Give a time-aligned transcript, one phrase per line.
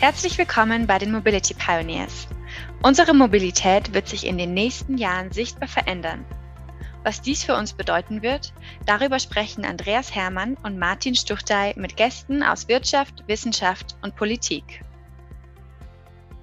[0.00, 2.28] Herzlich willkommen bei den Mobility Pioneers.
[2.84, 6.24] Unsere Mobilität wird sich in den nächsten Jahren sichtbar verändern.
[7.02, 8.52] Was dies für uns bedeuten wird,
[8.86, 14.84] darüber sprechen Andreas Hermann und Martin Stuchtey mit Gästen aus Wirtschaft, Wissenschaft und Politik.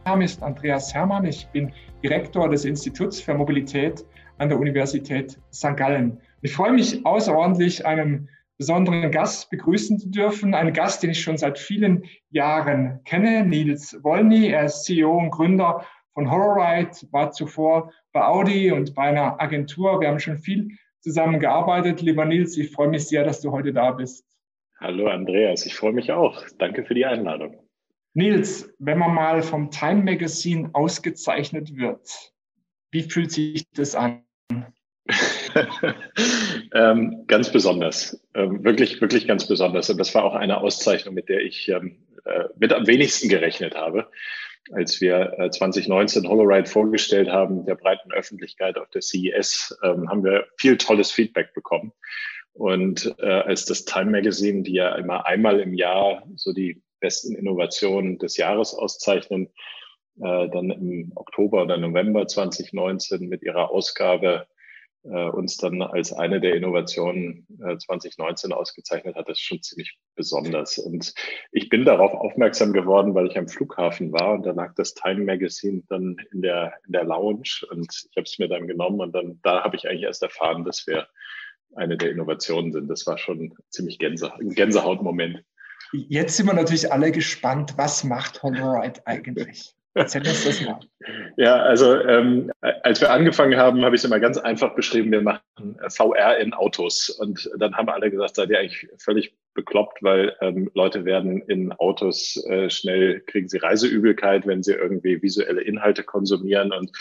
[0.03, 1.71] Mein Name ist Andreas Hermann, ich bin
[2.03, 4.03] Direktor des Instituts für Mobilität
[4.37, 5.77] an der Universität St.
[5.77, 6.19] Gallen.
[6.41, 8.27] Ich freue mich außerordentlich, einen
[8.57, 10.53] besonderen Gast begrüßen zu dürfen.
[10.53, 14.47] Einen Gast, den ich schon seit vielen Jahren kenne, Nils Wolny.
[14.47, 19.99] Er ist CEO und Gründer von Horrorride, war zuvor bei Audi und bei einer Agentur.
[19.99, 20.69] Wir haben schon viel
[21.01, 22.01] zusammen gearbeitet.
[22.01, 24.25] Lieber Nils, ich freue mich sehr, dass du heute da bist.
[24.79, 26.43] Hallo Andreas, ich freue mich auch.
[26.57, 27.57] Danke für die Einladung.
[28.13, 32.33] Nils, wenn man mal vom Time Magazine ausgezeichnet wird,
[32.91, 34.23] wie fühlt sich das an?
[36.73, 39.89] ähm, ganz besonders, ähm, wirklich, wirklich ganz besonders.
[39.89, 43.75] Und das war auch eine Auszeichnung, mit der ich ähm, äh, mit am wenigsten gerechnet
[43.75, 44.09] habe,
[44.71, 50.23] als wir äh, 2019 Holoride vorgestellt haben, der breiten Öffentlichkeit auf der CES, ähm, haben
[50.23, 51.93] wir viel tolles Feedback bekommen.
[52.53, 57.35] Und äh, als das Time Magazine, die ja immer einmal im Jahr so die besten
[57.35, 59.49] Innovationen des Jahres auszeichnen,
[60.17, 64.47] äh, dann im Oktober oder November 2019 mit ihrer Ausgabe
[65.09, 70.77] uns dann als eine der Innovationen äh, 2019 ausgezeichnet hat, das ist schon ziemlich besonders.
[70.77, 71.13] Und
[71.51, 75.23] ich bin darauf aufmerksam geworden, weil ich am Flughafen war und da lag das Time
[75.23, 79.13] Magazine dann in der, in der Lounge und ich habe es mir dann genommen und
[79.13, 81.07] dann da habe ich eigentlich erst erfahren, dass wir
[81.75, 82.87] eine der Innovationen sind.
[82.87, 85.43] Das war schon ziemlich Gänse, ein Gänsehautmoment.
[85.93, 89.75] Jetzt sind wir natürlich alle gespannt, was macht Holoride eigentlich?
[89.95, 90.79] Erzähl uns das mal.
[91.37, 92.51] Ja, also ähm,
[92.83, 96.53] als wir angefangen haben, habe ich es immer ganz einfach beschrieben, wir machen VR in
[96.53, 97.09] Autos.
[97.09, 101.71] Und dann haben alle gesagt, seid ihr eigentlich völlig bekloppt, weil ähm, Leute werden in
[101.71, 106.73] Autos äh, schnell, kriegen sie Reiseübelkeit, wenn sie irgendwie visuelle Inhalte konsumieren.
[106.73, 106.91] Und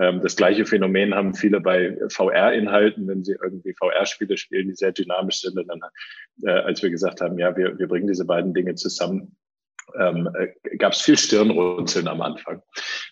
[0.00, 4.92] ähm, das gleiche Phänomen haben viele bei VR-Inhalten, wenn sie irgendwie VR-Spiele spielen, die sehr
[4.92, 5.58] dynamisch sind.
[5.58, 5.80] Und dann,
[6.44, 9.36] äh, als wir gesagt haben, ja, wir, wir bringen diese beiden Dinge zusammen,
[9.98, 12.62] ähm, äh, gab es viel Stirnrunzeln am Anfang.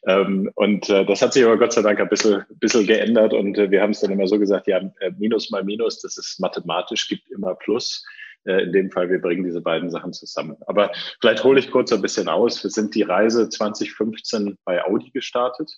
[0.07, 3.57] Ähm, und äh, das hat sich aber Gott sei Dank ein bisschen, bisschen geändert und
[3.59, 6.41] äh, wir haben es dann immer so gesagt, ja, äh, Minus mal Minus, das ist
[6.41, 8.05] mathematisch, gibt immer Plus.
[8.45, 10.57] Äh, in dem Fall, wir bringen diese beiden Sachen zusammen.
[10.67, 10.91] Aber
[11.21, 12.63] vielleicht hole ich kurz ein bisschen aus.
[12.63, 15.73] Wir sind die Reise 2015 bei Audi gestartet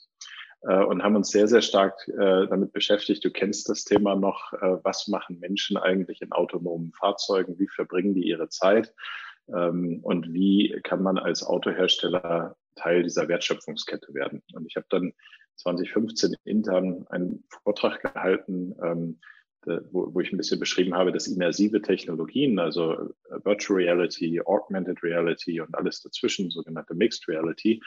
[0.62, 3.24] äh, und haben uns sehr, sehr stark damit beschäftigt.
[3.24, 4.52] Du kennst das Thema noch.
[4.82, 7.58] Was machen Menschen eigentlich in autonomen Fahrzeugen?
[7.58, 8.92] Wie verbringen die ihre Zeit?
[9.54, 14.42] Ähm, und wie kann man als Autohersteller Teil dieser Wertschöpfungskette werden.
[14.52, 15.12] Und ich habe dann
[15.56, 19.18] 2015 intern einen Vortrag gehalten, ähm,
[19.90, 25.02] wo, wo ich ein bisschen beschrieben habe, dass immersive Technologien, also äh, Virtual Reality, Augmented
[25.02, 27.82] Reality und alles dazwischen, sogenannte Mixed Reality,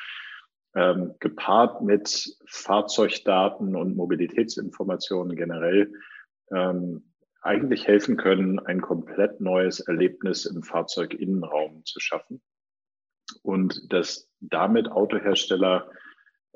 [0.76, 5.94] ähm, gepaart mit Fahrzeugdaten und Mobilitätsinformationen generell
[6.54, 7.09] ähm,
[7.42, 12.42] eigentlich helfen können, ein komplett neues Erlebnis im Fahrzeuginnenraum zu schaffen
[13.44, 15.90] und dass damit Autohersteller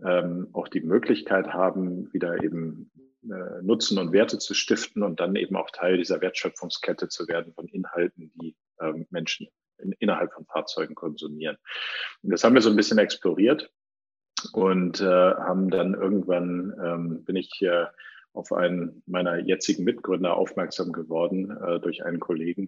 [0.03, 2.91] ähm, auch die Möglichkeit haben, wieder eben
[3.23, 7.53] äh, Nutzen und Werte zu stiften und dann eben auch Teil dieser Wertschöpfungskette zu werden
[7.53, 11.57] von Inhalten, die ähm, Menschen in, innerhalb von Fahrzeugen konsumieren.
[12.21, 13.71] Und das haben wir so ein bisschen exploriert
[14.51, 17.85] und äh, haben dann irgendwann ähm, bin ich äh,
[18.33, 22.67] auf einen meiner jetzigen Mitgründer aufmerksam geworden äh, durch einen Kollegen,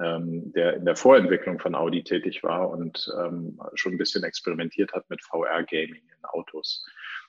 [0.00, 4.92] ähm, der in der Vorentwicklung von Audi tätig war und ähm, schon ein bisschen experimentiert
[4.92, 6.84] hat mit VR-Gaming in Autos.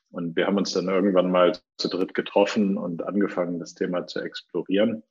[0.09, 4.19] Und wir haben uns dann irgendwann mal zu dritt getroffen und angefangen, das Thema zu
[4.19, 5.03] explorieren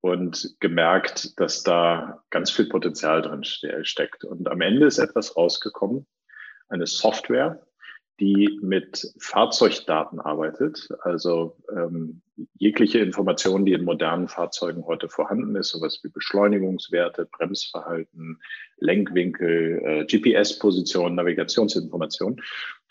[0.00, 4.24] und gemerkt, dass da ganz viel Potenzial drin steckt.
[4.24, 6.06] Und am Ende ist etwas rausgekommen,
[6.68, 7.66] eine Software,
[8.20, 12.20] die mit Fahrzeugdaten arbeitet, also ähm,
[12.58, 18.40] jegliche Information, die in modernen Fahrzeugen heute vorhanden ist, sowas wie Beschleunigungswerte, Bremsverhalten,
[18.78, 22.40] Lenkwinkel, äh, GPS-Position, Navigationsinformation.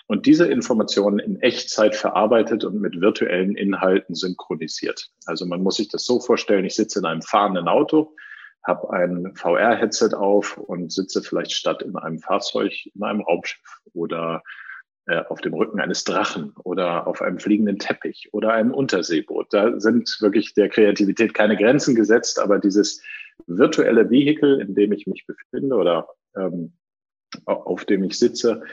[0.08, 5.12] Und diese Informationen in Echtzeit verarbeitet und mit virtuellen Inhalten synchronisiert.
[5.28, 8.16] Also man muss sich das so vorstellen, ich sitze in einem fahrenden Auto,
[8.64, 14.42] habe ein VR-Headset auf und sitze vielleicht statt in einem Fahrzeug in einem Raumschiff oder
[15.30, 19.48] auf dem Rücken eines Drachen oder auf einem fliegenden Teppich oder einem Unterseeboot.
[19.52, 23.02] Da sind wirklich der Kreativität keine Grenzen gesetzt, aber dieses
[23.48, 26.74] virtuelle Vehikel, in dem ich mich befinde oder ähm,
[27.46, 28.64] auf dem ich sitze,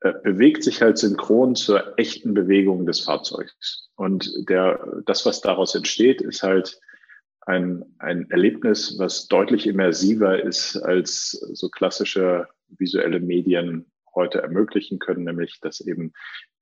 [0.00, 3.88] äh, bewegt sich halt synchron zur echten Bewegung des Fahrzeugs.
[3.96, 6.80] Und der, das, was daraus entsteht, ist halt
[7.40, 15.24] ein, ein Erlebnis, was deutlich immersiver ist als so klassische visuelle Medien heute ermöglichen können,
[15.24, 16.12] nämlich dass eben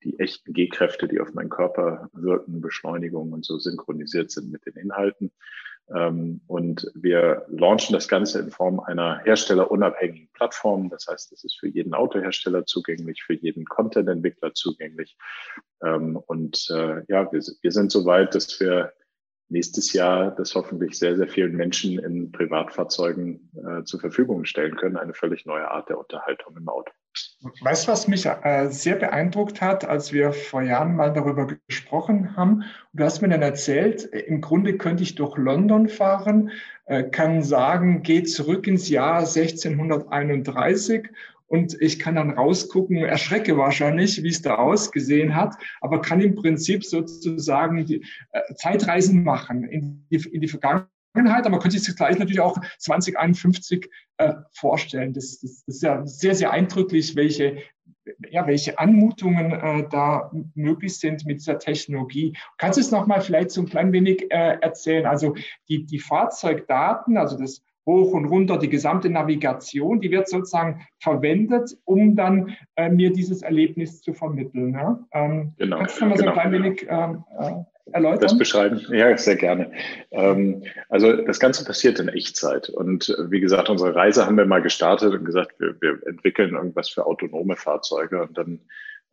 [0.03, 4.77] die echten G-Kräfte, die auf meinen Körper wirken, Beschleunigung und so synchronisiert sind mit den
[4.77, 5.33] Inhalten.
[5.95, 10.91] Ähm, und wir launchen das Ganze in Form einer herstellerunabhängigen Plattform.
[10.91, 15.17] Das heißt, es ist für jeden Autohersteller zugänglich, für jeden Content-Entwickler zugänglich.
[15.83, 18.93] Ähm, und äh, ja, wir, sind so weit, dass wir
[19.49, 24.97] nächstes Jahr das hoffentlich sehr, sehr vielen Menschen in Privatfahrzeugen äh, zur Verfügung stellen können.
[24.97, 26.93] Eine völlig neue Art der Unterhaltung im Auto.
[27.61, 32.37] Weißt du, was mich äh, sehr beeindruckt hat, als wir vor Jahren mal darüber gesprochen
[32.37, 32.65] haben?
[32.93, 36.51] Du hast mir dann erzählt, äh, im Grunde könnte ich durch London fahren,
[36.87, 41.09] äh, kann sagen, geh zurück ins Jahr 1631
[41.47, 46.35] und ich kann dann rausgucken, erschrecke wahrscheinlich, wie es da ausgesehen hat, aber kann im
[46.35, 50.91] Prinzip sozusagen die, äh, Zeitreisen machen in die, in die Vergangenheit.
[51.17, 55.13] Aber man könnte sich das gleich natürlich auch 2051 äh, vorstellen.
[55.13, 57.59] Das, das, das ist ja sehr, sehr eindrücklich, welche,
[58.31, 62.37] ja, welche Anmutungen äh, da möglich sind mit dieser Technologie.
[62.59, 65.07] Kannst du es nochmal vielleicht so ein klein wenig äh, erzählen?
[65.07, 65.35] Also
[65.69, 71.77] die, die Fahrzeugdaten, also das hoch und runter, die gesamte Navigation, die wird sozusagen verwendet,
[71.85, 74.75] um dann äh, mir dieses Erlebnis zu vermitteln.
[74.75, 74.99] Ja?
[75.13, 75.79] Ähm, genau.
[75.79, 76.41] Kannst du mal so ein genau.
[76.41, 78.21] klein wenig ähm, äh, erläutern?
[78.21, 78.81] Das beschreiben?
[78.91, 79.73] Ja, sehr gerne.
[80.11, 82.69] Ähm, also das Ganze passiert in Echtzeit.
[82.69, 86.89] Und wie gesagt, unsere Reise haben wir mal gestartet und gesagt, wir, wir entwickeln irgendwas
[86.89, 88.61] für autonome Fahrzeuge und dann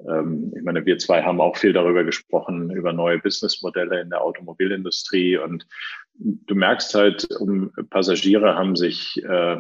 [0.08, 4.22] ähm, ich meine, wir zwei haben auch viel darüber gesprochen, über neue Businessmodelle in der
[4.22, 5.38] Automobilindustrie.
[5.38, 5.68] Und
[6.16, 9.58] du merkst halt, um Passagiere haben sich äh,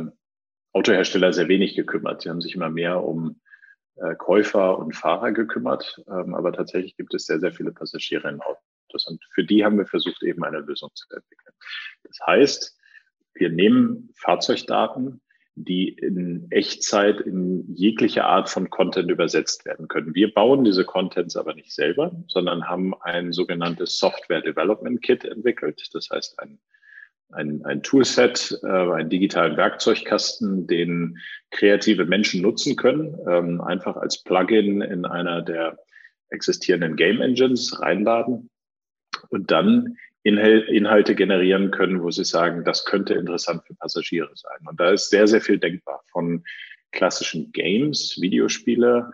[0.74, 2.21] Autohersteller sehr wenig gekümmert.
[2.21, 3.39] Sie haben sich immer mehr um
[3.95, 6.04] äh, Käufer und Fahrer gekümmert.
[6.07, 8.42] Ähm, aber tatsächlich gibt es sehr, sehr viele Passagiere in
[8.94, 9.07] Autos.
[9.07, 11.54] Und für die haben wir versucht, eben eine Lösung zu entwickeln.
[12.04, 12.78] Das heißt,
[13.36, 15.22] wir nehmen Fahrzeugdaten,
[15.56, 20.16] die in Echtzeit in jegliche Art von Content übersetzt werden können.
[20.16, 25.90] Wir bauen diese Contents aber nicht selber, sondern haben ein sogenanntes Software Development Kit entwickelt.
[25.94, 26.57] Das heißt ein,
[27.31, 31.19] ein, ein Toolset, äh, einen digitalen Werkzeugkasten, den
[31.51, 35.78] kreative Menschen nutzen können, ähm, einfach als Plugin in einer der
[36.30, 38.50] existierenden Game Engines reinladen
[39.30, 44.66] und dann Inhalte generieren können, wo sie sagen, das könnte interessant für Passagiere sein.
[44.66, 46.44] Und da ist sehr, sehr viel denkbar von
[46.92, 49.12] klassischen Games, Videospiele,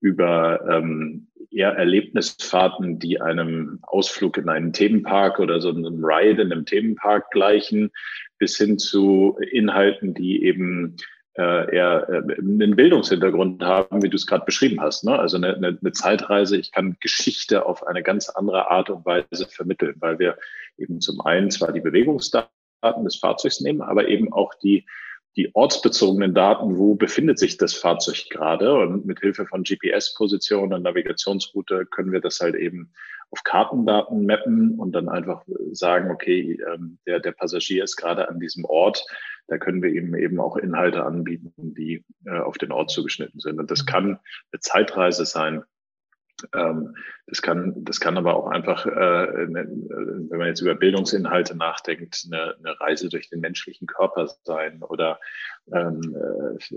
[0.00, 6.52] über ähm, eher Erlebnisfahrten, die einem Ausflug in einen Themenpark oder so einem Ride in
[6.52, 7.90] einem Themenpark gleichen,
[8.38, 10.96] bis hin zu Inhalten, die eben
[11.36, 15.04] äh, eher äh, einen Bildungshintergrund haben, wie du es gerade beschrieben hast.
[15.04, 15.18] Ne?
[15.18, 19.46] Also eine, eine, eine Zeitreise, ich kann Geschichte auf eine ganz andere Art und Weise
[19.48, 20.36] vermitteln, weil wir
[20.76, 22.50] eben zum einen zwar die Bewegungsdaten
[23.04, 24.86] des Fahrzeugs nehmen, aber eben auch die
[25.36, 30.82] die ortsbezogenen Daten, wo befindet sich das Fahrzeug gerade und mit Hilfe von GPS-Position und
[30.82, 32.92] Navigationsroute können wir das halt eben
[33.30, 38.40] auf Kartendaten mappen und dann einfach sagen, okay, ähm, der, der Passagier ist gerade an
[38.40, 39.06] diesem Ort,
[39.48, 43.58] da können wir ihm eben auch Inhalte anbieten, die äh, auf den Ort zugeschnitten sind.
[43.58, 43.86] Und das mhm.
[43.86, 44.04] kann
[44.52, 45.64] eine Zeitreise sein,
[46.54, 46.94] ähm,
[47.26, 49.66] das kann, das kann aber auch einfach, äh, ne,
[50.28, 55.20] wenn man jetzt über Bildungsinhalte nachdenkt, eine, eine Reise durch den menschlichen Körper sein oder
[55.72, 56.76] ähm, äh,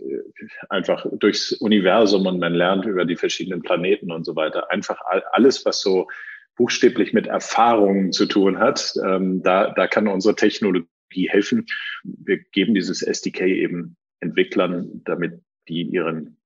[0.69, 4.71] einfach durchs Universum und man lernt über die verschiedenen Planeten und so weiter.
[4.71, 4.99] Einfach
[5.31, 6.07] alles, was so
[6.55, 11.65] buchstäblich mit Erfahrungen zu tun hat, ähm, da, da kann unsere Technologie helfen.
[12.03, 16.37] Wir geben dieses SDK eben Entwicklern, damit die ihren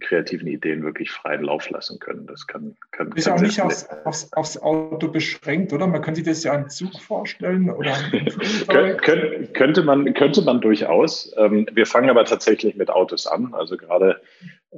[0.00, 2.26] kreativen Ideen wirklich freien Lauf lassen können.
[2.26, 5.86] Das kann, kann ist ja auch nicht aufs, aufs, aufs, Auto beschränkt, oder?
[5.86, 7.92] Man könnte sich das ja einen Zug vorstellen oder
[8.68, 11.32] Kön könnte man könnte man durchaus.
[11.36, 13.54] Ähm, wir fangen aber tatsächlich mit Autos an.
[13.54, 14.20] Also gerade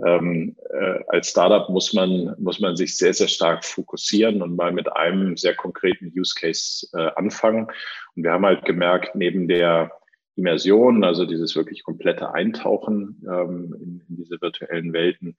[0.04, 4.72] ähm, äh, als Startup muss man muss man sich sehr sehr stark fokussieren und mal
[4.72, 7.66] mit einem sehr konkreten Use Case äh, anfangen.
[8.14, 9.90] Und wir haben halt gemerkt, neben der
[10.36, 15.36] Immersion, also dieses wirklich komplette Eintauchen ähm, in, in diese virtuellen Welten,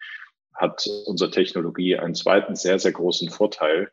[0.54, 3.92] hat unsere Technologie einen zweiten sehr, sehr großen Vorteil.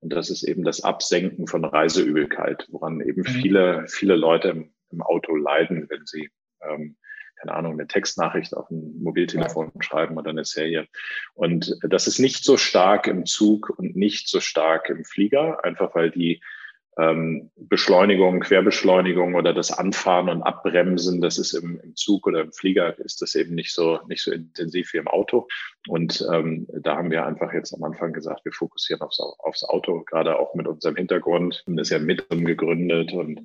[0.00, 3.26] Und das ist eben das Absenken von Reiseübelkeit, woran eben mhm.
[3.26, 6.30] viele, viele Leute im, im Auto leiden, wenn sie,
[6.62, 6.96] ähm,
[7.36, 10.86] keine Ahnung, eine Textnachricht auf ein Mobiltelefon schreiben oder eine Serie.
[11.34, 15.94] Und das ist nicht so stark im Zug und nicht so stark im Flieger, einfach
[15.94, 16.42] weil die
[16.98, 22.52] ähm, Beschleunigung, Querbeschleunigung oder das Anfahren und Abbremsen, das ist im, im, Zug oder im
[22.52, 25.46] Flieger ist das eben nicht so nicht so intensiv wie im Auto.
[25.88, 30.02] Und ähm, da haben wir einfach jetzt am Anfang gesagt, wir fokussieren aufs, aufs Auto,
[30.04, 31.64] gerade auch mit unserem Hintergrund.
[31.66, 33.40] Das ja mit gegründet und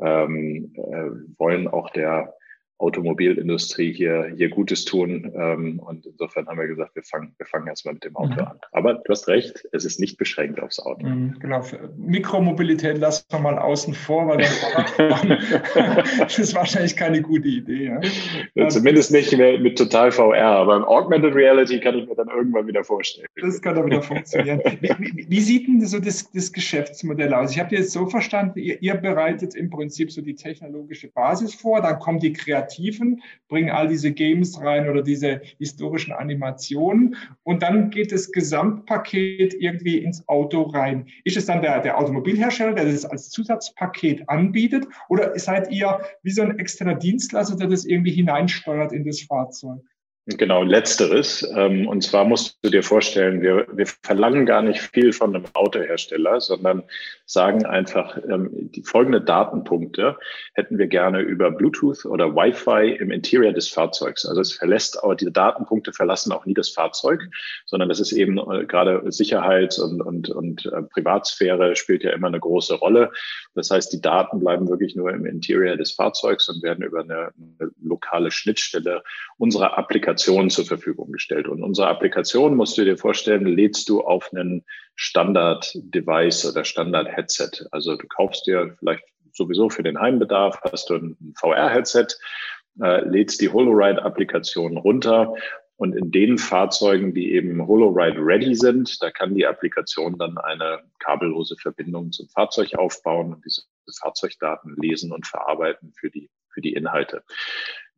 [0.00, 2.34] ähm, äh, wollen auch der
[2.78, 5.32] Automobilindustrie hier, hier Gutes tun.
[5.34, 8.40] Ähm, und insofern haben wir gesagt, wir fangen, wir fangen erstmal mit dem Auto mhm.
[8.40, 8.60] an.
[8.72, 11.06] Aber du hast recht, es ist nicht beschränkt aufs Auto.
[11.06, 11.62] Mhm, genau.
[11.96, 14.38] Mikromobilität lassen wir mal außen vor, weil
[16.18, 17.86] das ist wahrscheinlich keine gute Idee.
[17.86, 18.00] Ja?
[18.54, 22.28] Ja, zumindest nicht mehr mit total VR, aber im Augmented Reality kann ich mir dann
[22.28, 23.26] irgendwann wieder vorstellen.
[23.40, 24.60] Das kann dann wieder funktionieren.
[24.80, 27.52] Wie, wie, wie sieht denn so das, das Geschäftsmodell aus?
[27.52, 31.80] Ich habe jetzt so verstanden, ihr, ihr bereitet im Prinzip so die technologische Basis vor,
[31.80, 37.62] dann kommt die Kreativität Kreativen, bringen all diese Games rein oder diese historischen Animationen und
[37.62, 41.06] dann geht das Gesamtpaket irgendwie ins Auto rein.
[41.24, 46.30] Ist es dann der, der Automobilhersteller, der das als Zusatzpaket anbietet oder seid ihr wie
[46.30, 49.80] so ein externer Dienstleister, der das irgendwie hineinsteuert in das Fahrzeug?
[50.28, 51.48] Genau, letzteres.
[51.54, 55.44] Ähm, und zwar musst du dir vorstellen, wir, wir verlangen gar nicht viel von einem
[55.54, 56.82] Autohersteller, sondern
[57.26, 60.16] sagen einfach, ähm, die folgenden Datenpunkte
[60.54, 64.26] hätten wir gerne über Bluetooth oder Wi-Fi im Interior des Fahrzeugs.
[64.26, 67.22] Also es verlässt, aber diese Datenpunkte verlassen auch nie das Fahrzeug,
[67.64, 72.26] sondern das ist eben äh, gerade Sicherheit und, und, und äh, Privatsphäre spielt ja immer
[72.26, 73.12] eine große Rolle.
[73.54, 77.30] Das heißt, die Daten bleiben wirklich nur im Interior des Fahrzeugs und werden über eine,
[77.60, 79.04] eine lokale Schnittstelle
[79.38, 81.46] unserer Applikation Applikation zur Verfügung gestellt.
[81.46, 87.66] Und unsere Applikation, musst du dir vorstellen, lädst du auf einen Standard-Device oder Standard-Headset.
[87.70, 92.06] Also du kaufst dir vielleicht sowieso für den Heimbedarf, hast du ein VR-Headset,
[92.80, 95.34] äh, lädst die HoloRide-Applikation runter
[95.76, 100.80] und in den Fahrzeugen, die eben HoloRide ready sind, da kann die Applikation dann eine
[101.00, 103.62] kabellose Verbindung zum Fahrzeug aufbauen und diese
[104.00, 107.22] Fahrzeugdaten lesen und verarbeiten für die, für die Inhalte.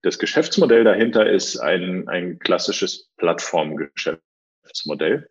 [0.02, 5.28] Das Geschäftsmodell dahinter ist ein, ein klassisches Plattformgeschäftsmodell.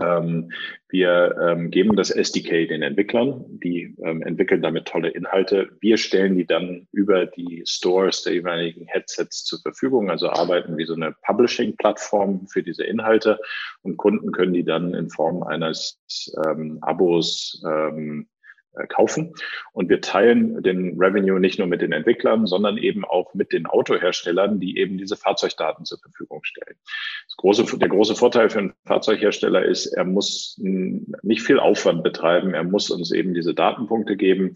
[0.00, 0.52] Ähm,
[0.88, 5.70] wir ähm, geben das SDK den Entwicklern, die ähm, entwickeln damit tolle Inhalte.
[5.80, 10.84] Wir stellen die dann über die Stores der jeweiligen Headsets zur Verfügung, also arbeiten wie
[10.84, 13.38] so eine Publishing-Plattform für diese Inhalte
[13.82, 16.00] und Kunden können die dann in Form eines
[16.46, 18.37] ähm, Abos ähm, äh,
[18.86, 19.34] kaufen.
[19.72, 23.66] Und wir teilen den Revenue nicht nur mit den Entwicklern, sondern eben auch mit den
[23.66, 26.76] Autoherstellern, die eben diese Fahrzeugdaten zur Verfügung stellen.
[27.36, 32.54] Große, der große Vorteil für einen Fahrzeughersteller ist, er muss nicht viel Aufwand betreiben.
[32.54, 34.54] Er muss uns eben diese Datenpunkte geben.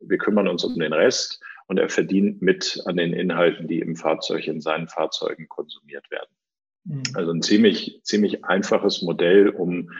[0.00, 3.96] Wir kümmern uns um den Rest und er verdient mit an den Inhalten, die im
[3.96, 6.30] Fahrzeug, in seinen Fahrzeugen konsumiert werden.
[6.84, 7.02] Mhm.
[7.14, 9.90] Also ein ziemlich, ziemlich einfaches Modell, um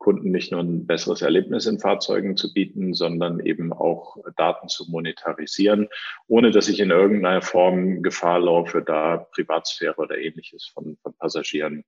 [0.00, 4.90] Kunden nicht nur ein besseres Erlebnis in Fahrzeugen zu bieten, sondern eben auch Daten zu
[4.90, 5.88] monetarisieren,
[6.26, 11.84] ohne dass ich in irgendeiner Form Gefahr laufe, da Privatsphäre oder ähnliches von, von Passagieren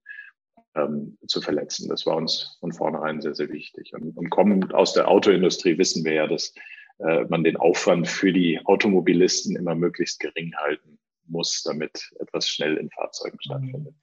[0.75, 1.89] ähm, zu verletzen.
[1.89, 3.93] Das war uns von vornherein sehr, sehr wichtig.
[3.95, 6.55] Und, und kommend aus der Autoindustrie wissen wir ja, dass
[6.99, 12.77] äh, man den Aufwand für die Automobilisten immer möglichst gering halten muss, damit etwas schnell
[12.77, 13.95] in Fahrzeugen stattfindet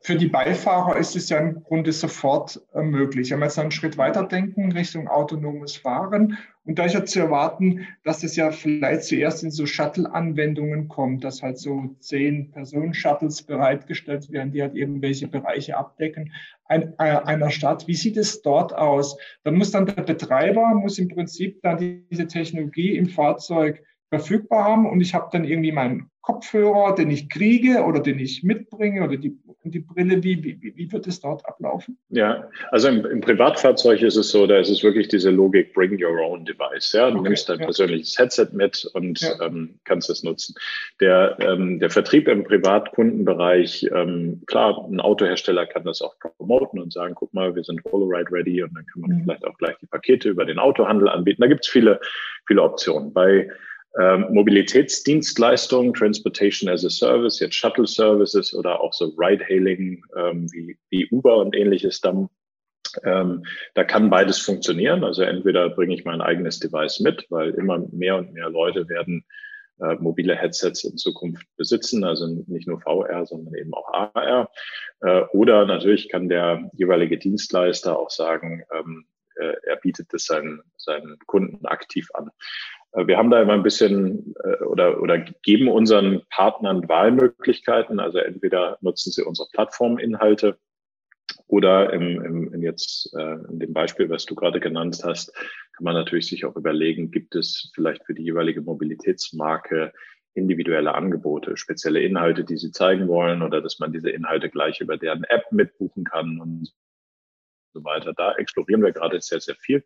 [0.00, 3.30] für die Beifahrer ist es ja im Grunde sofort äh, möglich.
[3.30, 7.20] Wenn wir jetzt einen Schritt weiter denken Richtung autonomes Fahren und da ist ja zu
[7.20, 13.42] erwarten, dass es ja vielleicht zuerst in so Shuttle-Anwendungen kommt, dass halt so zehn Personen-Shuttles
[13.42, 16.32] bereitgestellt werden, die halt irgendwelche Bereiche abdecken
[16.64, 17.86] ein, äh, einer Stadt.
[17.86, 19.16] Wie sieht es dort aus?
[19.44, 24.88] Da muss dann der Betreiber, muss im Prinzip dann diese Technologie im Fahrzeug verfügbar haben
[24.88, 29.16] und ich habe dann irgendwie meinen Kopfhörer, den ich kriege oder den ich mitbringe oder
[29.16, 31.96] die, die Brille, wie, wie, wie wird es dort ablaufen?
[32.08, 35.92] Ja, also im, im, Privatfahrzeug ist es so, da ist es wirklich diese Logik, bring
[36.02, 36.92] your own device.
[36.92, 37.12] Ja?
[37.12, 37.66] Du okay, nimmst dein ja.
[37.66, 39.40] persönliches Headset mit und ja.
[39.40, 40.56] ähm, kannst es nutzen.
[41.00, 46.92] Der, ähm, der Vertrieb im Privatkundenbereich, ähm, klar, ein Autohersteller kann das auch promoten und
[46.92, 49.22] sagen, guck mal, wir sind HoloRide ready und dann kann man mhm.
[49.22, 51.42] vielleicht auch gleich die Pakete über den Autohandel anbieten.
[51.42, 52.00] Da gibt es viele,
[52.48, 53.12] viele Optionen.
[53.12, 53.48] Bei
[54.00, 60.78] ähm, Mobilitätsdienstleistungen, Transportation as a Service, jetzt Shuttle Services oder auch so Ride-Hailing ähm, wie,
[60.90, 62.28] wie Uber und ähnliches, dann
[63.04, 65.04] ähm, da kann beides funktionieren.
[65.04, 69.24] Also entweder bringe ich mein eigenes Device mit, weil immer mehr und mehr Leute werden
[69.80, 74.50] äh, mobile Headsets in Zukunft besitzen, also nicht nur VR, sondern eben auch AR.
[75.00, 80.62] Äh, oder natürlich kann der jeweilige Dienstleister auch sagen, ähm, äh, er bietet es seinen,
[80.76, 82.30] seinen Kunden aktiv an.
[82.96, 88.00] Äh, wir haben da immer ein bisschen äh, oder, oder geben unseren Partnern Wahlmöglichkeiten.
[88.00, 90.58] Also entweder nutzen sie unsere Plattforminhalte
[91.46, 95.84] oder im, im, in jetzt äh, in dem Beispiel, was du gerade genannt hast, kann
[95.84, 99.92] man natürlich sich auch überlegen, gibt es vielleicht für die jeweilige Mobilitätsmarke
[100.34, 104.96] individuelle Angebote, spezielle Inhalte, die sie zeigen wollen oder dass man diese Inhalte gleich über
[104.96, 106.72] deren App mitbuchen kann und
[107.72, 108.12] so weiter.
[108.14, 109.84] Da explorieren wir gerade sehr, sehr viel.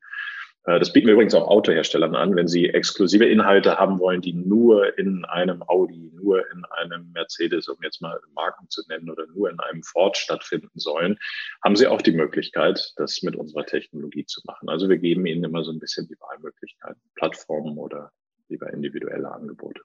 [0.64, 4.32] Äh, das bieten wir übrigens auch Autoherstellern an, wenn sie exklusive Inhalte haben wollen, die
[4.32, 9.26] nur in einem Audi, nur in einem Mercedes, um jetzt mal Marken zu nennen, oder
[9.34, 11.18] nur in einem Ford stattfinden sollen,
[11.64, 14.68] haben sie auch die Möglichkeit, das mit unserer Technologie zu machen.
[14.68, 18.12] Also wir geben ihnen immer so ein bisschen die Wahlmöglichkeiten, Plattformen oder
[18.48, 19.80] lieber individuelle Angebote.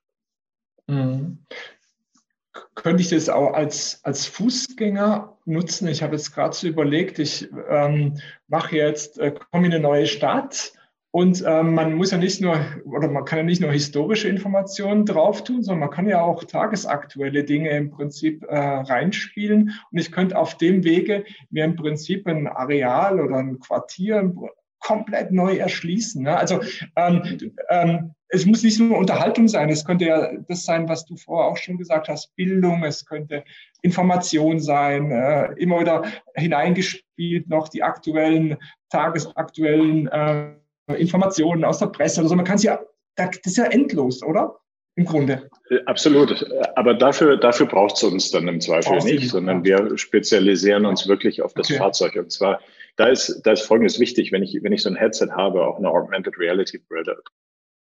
[2.76, 5.88] Könnte ich das auch als, als Fußgänger nutzen?
[5.88, 10.08] Ich habe jetzt gerade so überlegt, ich ähm, mache jetzt, äh, komme in eine neue
[10.08, 10.74] Stadt
[11.16, 15.06] und ähm, man muss ja nicht nur, oder man kann ja nicht nur historische Informationen
[15.06, 19.72] drauf tun, sondern man kann ja auch tagesaktuelle Dinge im Prinzip äh, reinspielen.
[19.92, 24.34] Und ich könnte auf dem Wege mir im Prinzip ein Areal oder ein Quartier
[24.86, 26.24] komplett neu erschließen.
[26.24, 26.38] Ne?
[26.38, 26.60] Also
[26.96, 27.40] ähm,
[27.70, 31.50] ähm, es muss nicht nur Unterhaltung sein, es könnte ja das sein, was du vorher
[31.50, 33.44] auch schon gesagt hast, Bildung, es könnte
[33.82, 36.04] Information sein, äh, immer wieder
[36.36, 38.58] hineingespielt noch die aktuellen,
[38.90, 40.54] tagesaktuellen äh,
[40.96, 42.36] Informationen aus der Presse oder so.
[42.36, 42.80] Man kann es ja,
[43.16, 44.56] das ist ja endlos, oder?
[44.98, 45.50] Im Grunde.
[45.70, 46.46] Äh, absolut.
[46.76, 51.08] Aber dafür, dafür braucht es uns dann im Zweifel Brauchst nicht, sondern wir spezialisieren uns
[51.08, 51.80] wirklich auf das okay.
[51.80, 52.16] Fahrzeug.
[52.16, 52.60] Und zwar,
[52.96, 55.78] da ist, da ist Folgendes wichtig, wenn ich, wenn ich so ein Headset habe, auch
[55.78, 57.22] eine Augmented Reality Brille,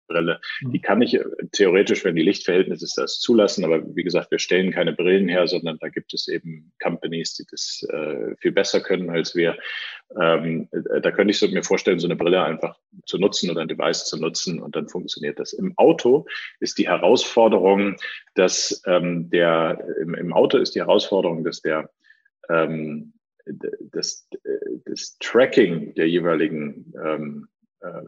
[0.07, 0.39] Brille.
[0.61, 0.71] Mhm.
[0.71, 4.71] Die kann ich äh, theoretisch, wenn die Lichtverhältnisse das zulassen, aber wie gesagt, wir stellen
[4.71, 9.09] keine Brillen her, sondern da gibt es eben Companies, die das äh, viel besser können
[9.09, 9.57] als wir.
[10.19, 13.61] Ähm, äh, da könnte ich so mir vorstellen, so eine Brille einfach zu nutzen oder
[13.61, 15.53] ein Device zu nutzen und dann funktioniert das.
[15.53, 16.25] Im Auto
[16.59, 17.97] ist die Herausforderung,
[18.35, 21.89] dass ähm, der im, im Auto ist die Herausforderung, dass der
[22.49, 23.13] ähm,
[23.91, 24.27] das,
[24.85, 27.47] das Tracking der jeweiligen ähm,
[27.81, 28.01] äh,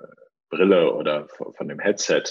[0.50, 2.24] Brille oder von dem Headset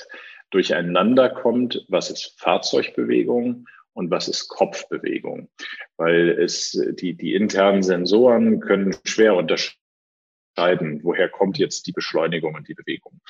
[0.50, 5.48] durcheinander kommt, was ist Fahrzeugbewegung und was ist Kopfbewegung.
[5.96, 12.68] Weil es die, die internen Sensoren können schwer unterscheiden, woher kommt jetzt die Beschleunigung und
[12.68, 13.20] die Bewegung.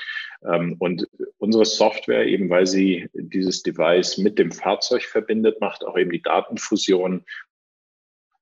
[0.45, 5.97] Ähm, und unsere Software, eben weil sie dieses Device mit dem Fahrzeug verbindet, macht auch
[5.97, 7.25] eben die Datenfusion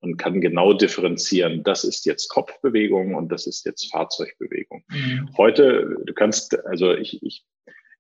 [0.04, 4.84] und kann genau differenzieren, das ist jetzt Kopfbewegung und das ist jetzt Fahrzeugbewegung.
[4.88, 5.30] Mhm.
[5.36, 7.44] Heute, du kannst, also ich, ich,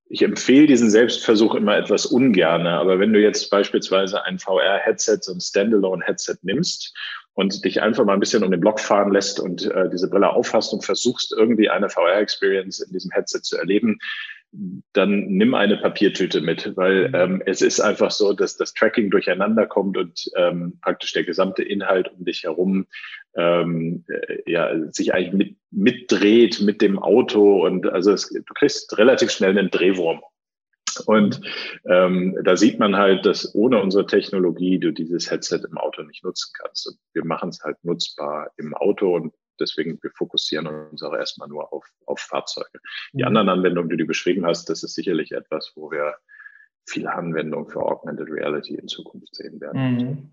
[0.06, 5.32] ich empfehle diesen Selbstversuch immer etwas ungerne, aber wenn du jetzt beispielsweise ein VR-Headset, so
[5.32, 6.94] ein Standalone-Headset nimmst
[7.32, 10.30] und dich einfach mal ein bisschen um den Block fahren lässt und äh, diese Brille
[10.30, 13.98] auffasst und versuchst irgendwie eine VR-Experience in diesem Headset zu erleben,
[14.92, 17.14] dann nimm eine Papiertüte mit, weil mhm.
[17.14, 21.62] ähm, es ist einfach so, dass das Tracking durcheinander kommt und ähm, praktisch der gesamte
[21.62, 22.86] Inhalt um dich herum
[23.36, 28.96] ähm, äh, ja, sich eigentlich mit, mitdreht mit dem Auto und also es, du kriegst
[28.98, 30.20] relativ schnell einen Drehwurm.
[31.06, 31.40] Und
[31.90, 36.22] ähm, da sieht man halt, dass ohne unsere Technologie du dieses Headset im Auto nicht
[36.22, 36.86] nutzen kannst.
[36.86, 41.48] Und wir machen es halt nutzbar im Auto und deswegen, wir fokussieren uns auch erstmal
[41.48, 42.80] nur auf, auf Fahrzeuge.
[43.12, 43.28] Die mhm.
[43.28, 46.14] anderen Anwendungen, die du beschrieben hast, das ist sicherlich etwas, wo wir
[46.86, 49.96] viele Anwendungen für Augmented Reality in Zukunft sehen werden.
[49.96, 50.32] Mhm.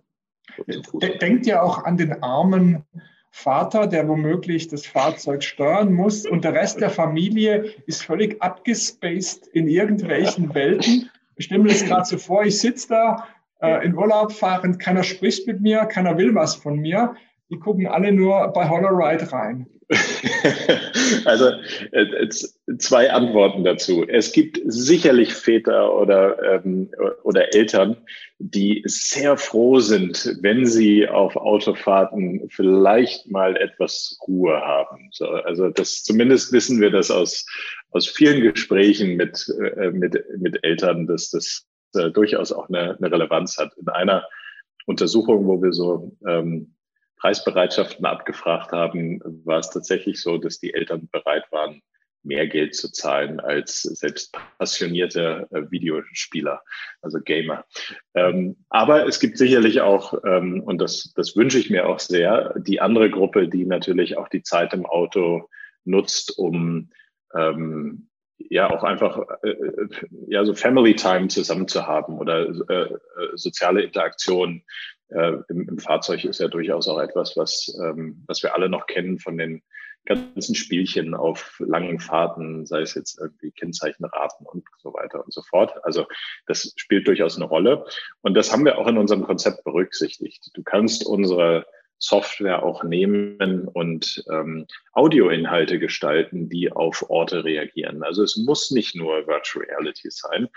[1.22, 2.84] Denkt ihr auch an den armen
[3.32, 9.48] Vater, der womöglich das Fahrzeug steuern muss und der Rest der Familie ist völlig abgespaced
[9.48, 11.10] in irgendwelchen Welten.
[11.38, 13.28] Ich stelle mir das gerade so vor, ich sitze da
[13.62, 17.16] äh, in Urlaub fahrend, keiner spricht mit mir, keiner will was von mir
[17.52, 19.68] die gucken alle nur bei Holoride rein.
[21.26, 21.52] also
[21.92, 22.30] äh,
[22.78, 24.06] zwei Antworten dazu.
[24.08, 26.90] Es gibt sicherlich Väter oder, ähm,
[27.24, 27.98] oder Eltern,
[28.40, 35.10] die sehr froh sind, wenn sie auf Autofahrten vielleicht mal etwas Ruhe haben.
[35.12, 37.46] So, also das zumindest wissen wir das aus,
[37.92, 43.12] aus vielen Gesprächen mit, äh, mit, mit Eltern, dass das äh, durchaus auch eine, eine
[43.12, 43.74] Relevanz hat.
[43.78, 44.26] In einer
[44.86, 46.76] Untersuchung, wo wir so ähm,
[47.22, 51.82] Preisbereitschaften abgefragt haben, war es tatsächlich so, dass die Eltern bereit waren,
[52.24, 56.62] mehr Geld zu zahlen als selbst passionierte äh, Videospieler,
[57.02, 57.66] also Gamer.
[58.16, 62.54] Ähm, aber es gibt sicherlich auch, ähm, und das, das wünsche ich mir auch sehr,
[62.58, 65.48] die andere Gruppe, die natürlich auch die Zeit im Auto
[65.84, 66.90] nutzt, um
[67.36, 68.08] ähm,
[68.50, 69.90] ja auch einfach äh, äh
[70.28, 72.98] ja so Family Time zusammen zu haben oder äh, äh
[73.36, 74.64] soziale Interaktion
[75.12, 78.88] äh, im, im, Fahrzeug ist ja durchaus auch etwas, was, ähm, was wir alle noch
[78.88, 79.62] kennen von den
[80.06, 85.42] ganzen Spielchen auf langen Fahrten, sei es jetzt irgendwie Kennzeichenraten und so weiter und so
[85.44, 85.74] fort.
[85.84, 86.08] Also
[86.48, 87.86] das spielt durchaus eine Rolle.
[88.22, 90.50] Und das haben wir auch in unserem Konzept berücksichtigt.
[90.56, 91.66] Du kannst unsere
[92.00, 98.02] Software auch nehmen und ähm, Audioinhalte gestalten, die auf Orte reagieren.
[98.02, 100.50] Also es muss nicht nur Virtual Reality sein.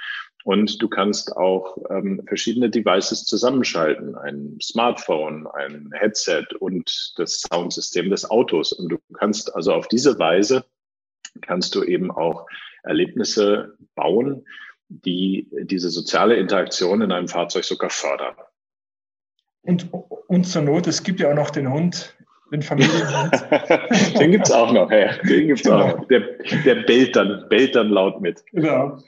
[0.45, 8.11] Und du kannst auch ähm, verschiedene Devices zusammenschalten, ein Smartphone, ein Headset und das Soundsystem
[8.11, 8.73] des Autos.
[8.73, 10.65] Und du kannst also auf diese Weise
[11.41, 12.47] kannst du eben auch
[12.83, 14.47] Erlebnisse bauen,
[14.89, 18.35] die diese soziale Interaktion in einem Fahrzeug sogar fördern.
[19.63, 19.89] Und,
[20.29, 22.15] und zur Not, es gibt ja auch noch den Hund,
[22.53, 23.33] den Familienhund.
[24.19, 25.17] den gibt es auch noch, ja.
[25.23, 25.81] Den gibt's genau.
[25.81, 26.09] auch noch.
[26.09, 26.21] Der,
[26.67, 28.45] der bellt, dann, bellt dann laut mit.
[28.53, 28.99] Genau.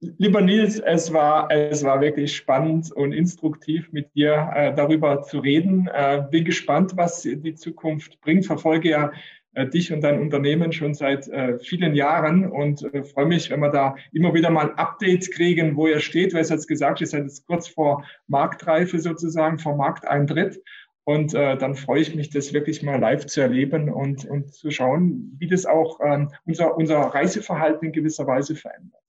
[0.00, 5.38] Lieber Nils, es war, es war wirklich spannend und instruktiv, mit dir äh, darüber zu
[5.38, 5.88] reden.
[5.92, 8.44] Äh, bin gespannt, was die Zukunft bringt.
[8.44, 9.12] Verfolge ja
[9.54, 13.60] äh, dich und dein Unternehmen schon seit äh, vielen Jahren und äh, freue mich, wenn
[13.60, 17.14] wir da immer wieder mal Updates kriegen, wo ihr steht, weil es jetzt gesagt ist,
[17.14, 20.62] jetzt kurz vor Marktreife sozusagen, vor Markteintritt.
[21.04, 24.70] Und äh, dann freue ich mich, das wirklich mal live zu erleben und, und zu
[24.70, 29.00] schauen, wie das auch ähm, unser, unser Reiseverhalten in gewisser Weise verändert.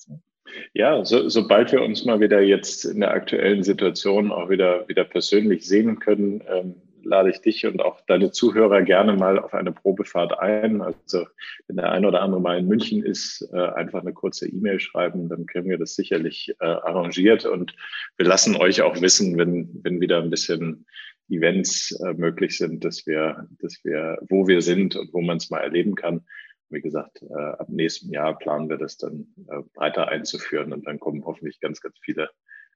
[0.73, 5.03] Ja, so, sobald wir uns mal wieder jetzt in der aktuellen Situation auch wieder, wieder
[5.03, 6.75] persönlich sehen können, ähm,
[7.07, 10.81] lade ich dich und auch deine Zuhörer gerne mal auf eine Probefahrt ein.
[10.81, 11.25] Also
[11.67, 15.29] wenn der ein oder andere mal in München ist, äh, einfach eine kurze E-Mail schreiben,
[15.29, 17.75] dann kriegen wir das sicherlich äh, arrangiert und
[18.17, 20.85] wir lassen euch auch wissen, wenn, wenn wieder ein bisschen
[21.29, 25.49] Events äh, möglich sind, dass wir, dass wir, wo wir sind und wo man es
[25.49, 26.21] mal erleben kann.
[26.69, 30.99] Wie gesagt, äh, ab nächstem Jahr planen wir das dann äh, breiter einzuführen und dann
[30.99, 32.29] kommen hoffentlich ganz, ganz viele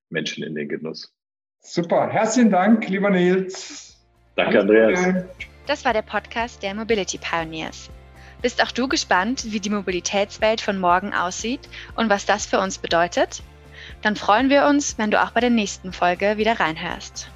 [0.09, 1.13] Menschen in den Genuss.
[1.59, 4.01] Super, herzlichen Dank, lieber Nils.
[4.35, 5.25] Danke, Andreas.
[5.67, 7.89] Das war der Podcast der Mobility Pioneers.
[8.41, 12.79] Bist auch du gespannt, wie die Mobilitätswelt von morgen aussieht und was das für uns
[12.79, 13.43] bedeutet?
[14.01, 17.29] Dann freuen wir uns, wenn du auch bei der nächsten Folge wieder reinhörst.